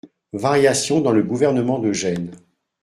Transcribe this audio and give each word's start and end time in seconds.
-Variations 0.45 0.99
dans 1.01 1.11
le 1.11 1.21
gouvernement 1.21 1.77
de 1.77 1.93
Gênes. 1.93 2.31